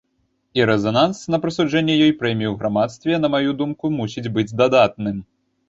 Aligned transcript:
І 0.59 0.63
рэзананс 0.69 1.19
на 1.33 1.39
прысуджэнне 1.43 1.93
ёй 2.07 2.11
прэміі 2.23 2.49
ў 2.53 2.63
грамадстве, 2.63 3.21
на 3.23 3.33
маю 3.37 3.49
думку, 3.63 3.95
мусіць 4.01 4.27
быць 4.35 4.51
дадатным. 4.59 5.25